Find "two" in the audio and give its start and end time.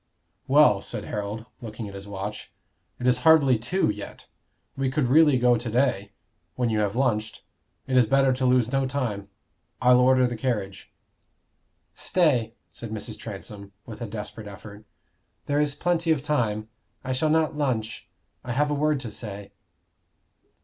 3.59-3.87